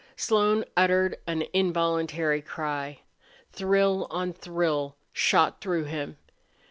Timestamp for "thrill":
3.53-4.07, 4.33-4.95